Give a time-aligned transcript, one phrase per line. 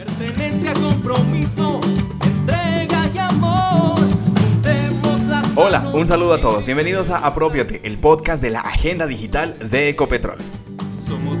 [0.00, 1.78] Pertenencia, compromiso,
[2.24, 4.00] entrega y amor.
[5.56, 6.64] Hola, un saludo a todos.
[6.64, 10.38] Bienvenidos a Apropiate, el podcast de la agenda digital de Ecopetrol.
[11.06, 11.39] Somos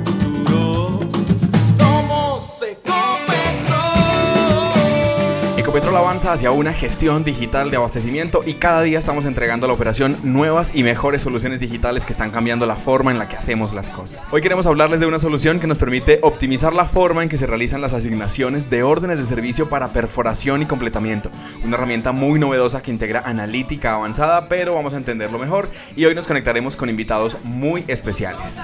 [5.70, 9.74] Ecopetrol avanza hacia una gestión digital de abastecimiento y cada día estamos entregando a la
[9.74, 13.72] operación nuevas y mejores soluciones digitales que están cambiando la forma en la que hacemos
[13.72, 14.26] las cosas.
[14.32, 17.46] Hoy queremos hablarles de una solución que nos permite optimizar la forma en que se
[17.46, 21.30] realizan las asignaciones de órdenes de servicio para perforación y completamiento.
[21.62, 26.16] Una herramienta muy novedosa que integra analítica avanzada, pero vamos a entenderlo mejor y hoy
[26.16, 28.54] nos conectaremos con invitados muy especiales.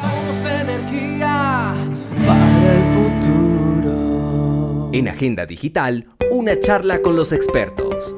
[0.00, 1.74] Somos energía
[2.24, 4.90] para el futuro.
[4.92, 8.16] En Agenda Digital, una charla con los expertos.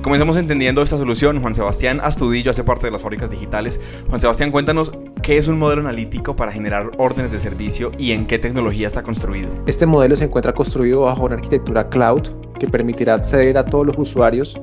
[0.00, 1.42] Comencemos entendiendo esta solución.
[1.42, 3.78] Juan Sebastián Astudillo hace parte de las fábricas digitales.
[4.08, 8.26] Juan Sebastián, cuéntanos qué es un modelo analítico para generar órdenes de servicio y en
[8.26, 9.50] qué tecnología está construido.
[9.66, 12.22] Este modelo se encuentra construido bajo una arquitectura cloud
[12.58, 14.58] que permitirá acceder a todos los usuarios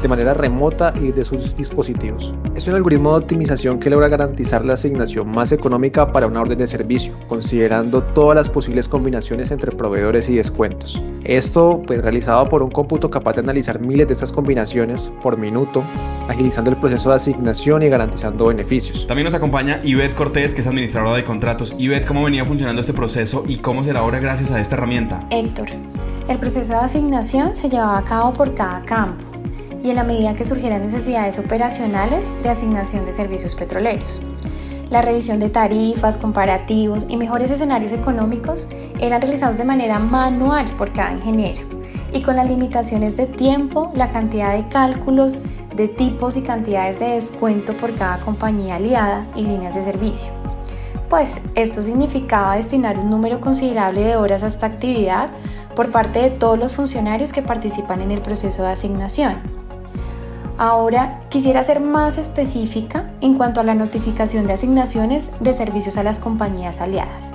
[0.00, 2.34] de manera remota y de sus dispositivos.
[2.54, 6.58] Es un algoritmo de optimización que logra garantizar la asignación más económica para una orden
[6.58, 11.02] de servicio, considerando todas las posibles combinaciones entre proveedores y descuentos.
[11.24, 15.82] Esto pues realizado por un cómputo capaz de analizar miles de estas combinaciones por minuto,
[16.28, 19.06] agilizando el proceso de asignación y garantizando beneficios.
[19.06, 21.74] También nos acompaña Ivette Cortés, que es administradora de contratos.
[21.78, 25.26] Ivette, ¿cómo venía funcionando este proceso y cómo será ahora gracias a esta herramienta?
[25.30, 25.68] Héctor,
[26.28, 29.33] el proceso de asignación se llevaba a cabo por cada campo
[29.84, 34.22] y en la medida que surgieran necesidades operacionales de asignación de servicios petroleros.
[34.88, 38.66] La revisión de tarifas, comparativos y mejores escenarios económicos
[38.98, 41.62] eran realizados de manera manual por cada ingeniero
[42.12, 45.42] y con las limitaciones de tiempo, la cantidad de cálculos,
[45.76, 50.32] de tipos y cantidades de descuento por cada compañía aliada y líneas de servicio.
[51.10, 55.28] Pues esto significaba destinar un número considerable de horas a esta actividad
[55.76, 59.63] por parte de todos los funcionarios que participan en el proceso de asignación.
[60.56, 66.04] Ahora quisiera ser más específica en cuanto a la notificación de asignaciones de servicios a
[66.04, 67.32] las compañías aliadas.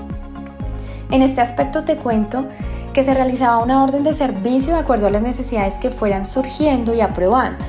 [1.12, 2.46] En este aspecto te cuento
[2.94, 6.94] que se realizaba una orden de servicio de acuerdo a las necesidades que fueran surgiendo
[6.94, 7.66] y aprobando.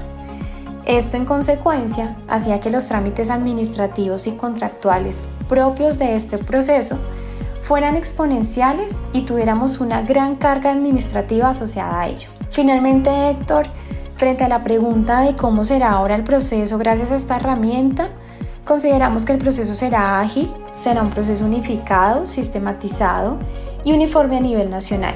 [0.87, 6.99] Esto en consecuencia hacía que los trámites administrativos y contractuales propios de este proceso
[7.63, 12.29] fueran exponenciales y tuviéramos una gran carga administrativa asociada a ello.
[12.51, 13.67] Finalmente, Héctor,
[14.21, 18.11] Frente a la pregunta de cómo será ahora el proceso gracias a esta herramienta,
[18.67, 23.39] consideramos que el proceso será ágil, será un proceso unificado, sistematizado
[23.83, 25.15] y uniforme a nivel nacional,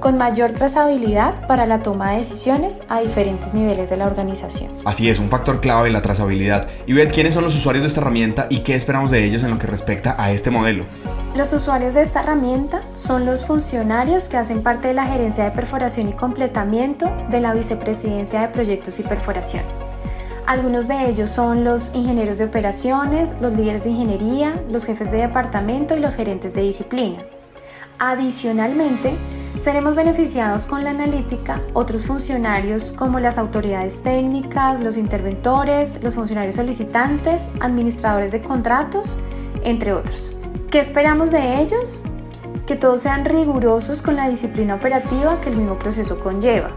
[0.00, 4.72] con mayor trazabilidad para la toma de decisiones a diferentes niveles de la organización.
[4.84, 6.66] Así es, un factor clave la trazabilidad.
[6.88, 9.50] Y ved quiénes son los usuarios de esta herramienta y qué esperamos de ellos en
[9.50, 10.86] lo que respecta a este modelo.
[11.34, 15.50] Los usuarios de esta herramienta son los funcionarios que hacen parte de la gerencia de
[15.50, 19.64] perforación y completamiento de la vicepresidencia de proyectos y perforación.
[20.46, 25.18] Algunos de ellos son los ingenieros de operaciones, los líderes de ingeniería, los jefes de
[25.18, 27.24] departamento y los gerentes de disciplina.
[27.98, 29.16] Adicionalmente,
[29.58, 36.54] seremos beneficiados con la analítica otros funcionarios como las autoridades técnicas, los interventores, los funcionarios
[36.54, 39.18] solicitantes, administradores de contratos,
[39.64, 40.36] entre otros.
[40.74, 42.02] ¿Qué esperamos de ellos?
[42.66, 46.72] Que todos sean rigurosos con la disciplina operativa que el mismo proceso conlleva.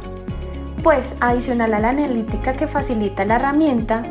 [0.83, 4.03] Pues, adicional a la analítica que facilita la herramienta,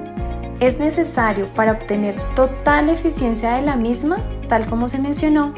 [0.59, 4.17] es necesario para obtener total eficiencia de la misma,
[4.49, 5.53] tal como se mencionó,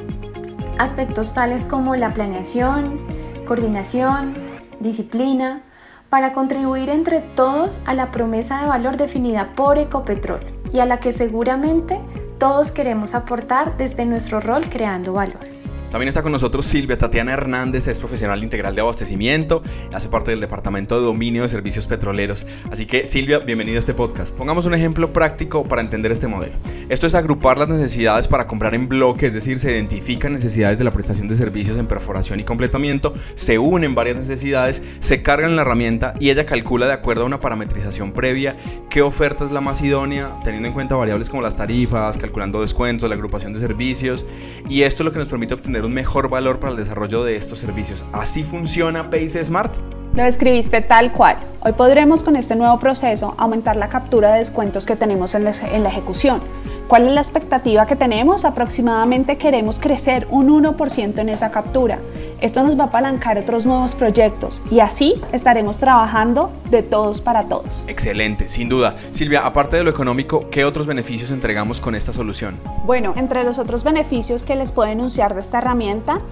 [0.76, 3.00] aspectos tales como la planeación,
[3.46, 4.34] coordinación,
[4.78, 5.62] disciplina,
[6.10, 10.40] para contribuir entre todos a la promesa de valor definida por Ecopetrol
[10.70, 11.98] y a la que seguramente
[12.38, 15.57] todos queremos aportar desde nuestro rol creando valor.
[15.90, 20.40] También está con nosotros Silvia Tatiana Hernández, es profesional integral de abastecimiento, hace parte del
[20.40, 22.44] Departamento de Dominio de Servicios Petroleros.
[22.70, 24.36] Así que Silvia, bienvenida a este podcast.
[24.36, 26.52] Pongamos un ejemplo práctico para entender este modelo.
[26.90, 30.84] Esto es agrupar las necesidades para comprar en bloque, es decir, se identifican necesidades de
[30.84, 35.62] la prestación de servicios en perforación y completamiento, se unen varias necesidades, se cargan la
[35.62, 38.58] herramienta y ella calcula de acuerdo a una parametrización previa
[38.90, 43.08] qué oferta es la más idónea, teniendo en cuenta variables como las tarifas, calculando descuentos,
[43.08, 44.26] la agrupación de servicios
[44.68, 47.36] y esto es lo que nos permite obtener un mejor valor para el desarrollo de
[47.36, 48.04] estos servicios.
[48.12, 49.97] ¿Así funciona Pace Smart?
[50.18, 51.36] Lo describiste tal cual.
[51.60, 55.52] Hoy podremos con este nuevo proceso aumentar la captura de descuentos que tenemos en la,
[55.52, 56.40] en la ejecución.
[56.88, 58.44] ¿Cuál es la expectativa que tenemos?
[58.44, 62.00] Aproximadamente queremos crecer un 1% en esa captura.
[62.40, 67.44] Esto nos va a apalancar otros nuevos proyectos y así estaremos trabajando de todos para
[67.44, 67.84] todos.
[67.86, 68.96] Excelente, sin duda.
[69.12, 72.58] Silvia, aparte de lo económico, ¿qué otros beneficios entregamos con esta solución?
[72.86, 76.22] Bueno, entre los otros beneficios que les puedo enunciar de esta herramienta,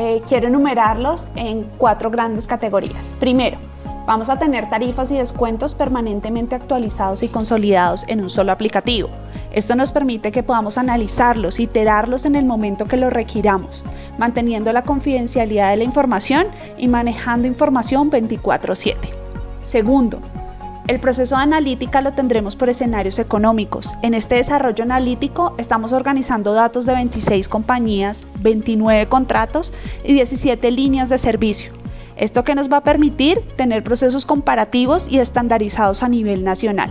[0.00, 3.16] eh, quiero enumerarlos en cuatro grandes categorías.
[3.18, 3.58] Primero,
[4.06, 9.08] vamos a tener tarifas y descuentos permanentemente actualizados y consolidados en un solo aplicativo.
[9.52, 13.84] Esto nos permite que podamos analizarlos, iterarlos en el momento que los requiramos,
[14.18, 16.46] manteniendo la confidencialidad de la información
[16.76, 19.08] y manejando información 24/7.
[19.64, 20.20] Segundo,
[20.88, 23.94] el proceso de analítica lo tendremos por escenarios económicos.
[24.02, 31.10] En este desarrollo analítico estamos organizando datos de 26 compañías, 29 contratos y 17 líneas
[31.10, 31.72] de servicio.
[32.16, 36.90] Esto que nos va a permitir tener procesos comparativos y estandarizados a nivel nacional.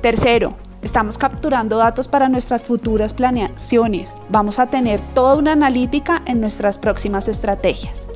[0.00, 4.16] Tercero, estamos capturando datos para nuestras futuras planeaciones.
[4.28, 8.06] Vamos a tener toda una analítica en nuestras próximas estrategias.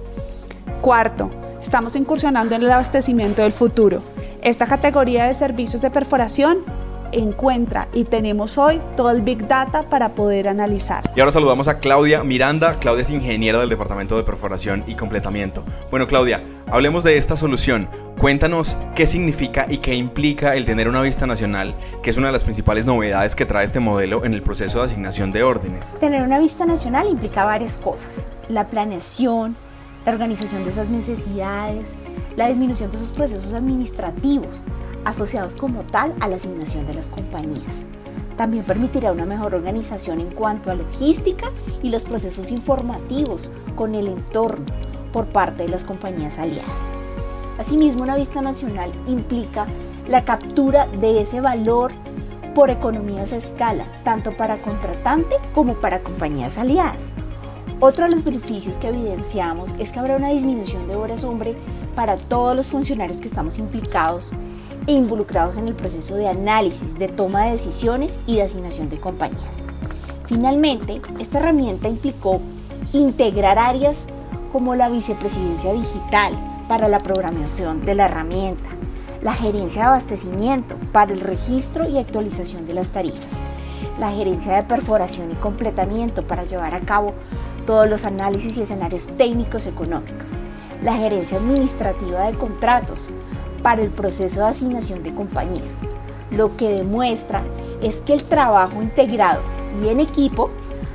[0.81, 1.29] Cuarto,
[1.61, 4.01] estamos incursionando en el abastecimiento del futuro.
[4.43, 6.65] Esta categoría de servicios de perforación
[7.13, 11.13] encuentra y tenemos hoy todo el Big Data para poder analizar.
[11.15, 12.79] Y ahora saludamos a Claudia Miranda.
[12.79, 15.63] Claudia es ingeniera del Departamento de Perforación y Completamiento.
[15.91, 17.91] Bueno, Claudia, hablemos de esta solución.
[18.19, 22.33] Cuéntanos qué significa y qué implica el tener una vista nacional, que es una de
[22.33, 25.93] las principales novedades que trae este modelo en el proceso de asignación de órdenes.
[26.01, 28.27] Tener una vista nacional implica varias cosas.
[28.49, 29.55] La planeación,
[30.07, 31.97] la organización de esas necesidades,
[32.37, 34.63] la disminución de esos procesos administrativos
[35.05, 37.85] asociados como tal a la asignación de las compañías.
[38.37, 41.51] También permitirá una mejor organización en cuanto a logística
[41.83, 44.67] y los procesos informativos con el entorno
[45.13, 46.93] por parte de las compañías aliadas.
[47.59, 49.67] Asimismo, una vista nacional implica
[50.09, 51.93] la captura de ese valor
[52.55, 57.13] por economías a escala, tanto para contratante como para compañías aliadas.
[57.83, 61.57] Otro de los beneficios que evidenciamos es que habrá una disminución de horas hombre
[61.97, 64.35] para todos los funcionarios que estamos implicados
[64.87, 68.99] e involucrados en el proceso de análisis, de toma de decisiones y de asignación de
[68.99, 69.65] compañías.
[70.27, 72.43] Finalmente, esta herramienta implicó
[72.93, 74.05] integrar áreas
[74.53, 76.35] como la vicepresidencia digital
[76.69, 78.69] para la programación de la herramienta,
[79.23, 83.41] la gerencia de abastecimiento para el registro y actualización de las tarifas,
[83.99, 87.15] la gerencia de perforación y completamiento para llevar a cabo
[87.67, 90.39] todos los análisis y escenarios técnicos económicos,
[90.83, 93.09] la gerencia administrativa de contratos
[93.63, 95.81] para el proceso de asignación de compañías.
[96.31, 97.43] Lo que demuestra
[97.83, 99.43] es que el trabajo integrado
[99.83, 100.51] y en equipo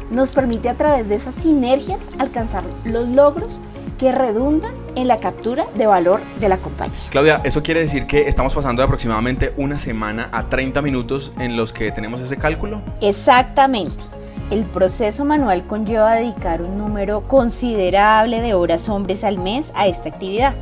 [0.09, 3.61] nos permite a través de esas sinergias alcanzar los logros
[3.97, 6.97] que redundan en la captura de valor de la compañía.
[7.09, 11.55] Claudia, eso quiere decir que estamos pasando de aproximadamente una semana a 30 minutos en
[11.55, 12.81] los que tenemos ese cálculo.
[13.01, 14.03] Exactamente.
[14.51, 20.09] El proceso manual conlleva dedicar un número considerable de horas hombres al mes a esta
[20.09, 20.53] actividad,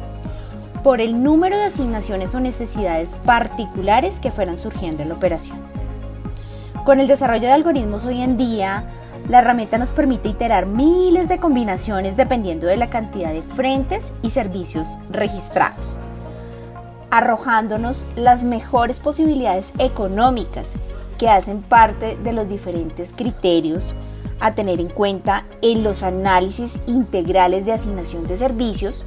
[0.84, 5.58] por el número de asignaciones o necesidades particulares que fueran surgiendo en la operación.
[6.86, 8.86] Con el desarrollo de algoritmos hoy en día,
[9.28, 14.30] la herramienta nos permite iterar miles de combinaciones dependiendo de la cantidad de frentes y
[14.30, 15.98] servicios registrados,
[17.12, 20.78] arrojándonos las mejores posibilidades económicas
[21.18, 23.96] que hacen parte de los diferentes criterios
[24.40, 29.06] a tener en cuenta en los análisis integrales de asignación de servicios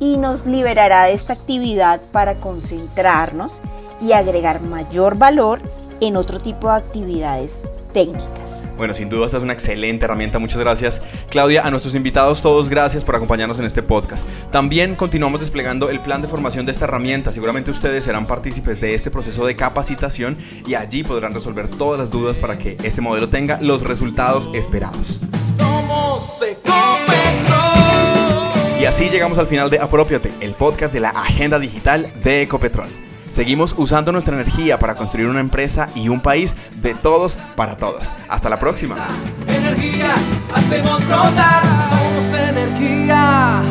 [0.00, 3.60] y nos liberará de esta actividad para concentrarnos
[4.00, 5.60] y agregar mayor valor
[6.02, 8.66] en otro tipo de actividades técnicas.
[8.76, 10.40] Bueno, sin duda esta es una excelente herramienta.
[10.40, 11.00] Muchas gracias,
[11.30, 11.62] Claudia.
[11.62, 14.26] A nuestros invitados, todos gracias por acompañarnos en este podcast.
[14.50, 17.30] También continuamos desplegando el plan de formación de esta herramienta.
[17.30, 22.10] Seguramente ustedes serán partícipes de este proceso de capacitación y allí podrán resolver todas las
[22.10, 25.20] dudas para que este modelo tenga los resultados esperados.
[25.56, 27.72] Somos Ecopetrol.
[28.80, 33.11] Y así llegamos al final de Apropiate, el podcast de la agenda digital de Ecopetrol.
[33.32, 38.12] Seguimos usando nuestra energía para construir una empresa y un país de todos para todos.
[38.28, 39.06] Hasta la próxima.
[39.48, 40.14] Energía,
[40.54, 43.62] hacemos somos energía.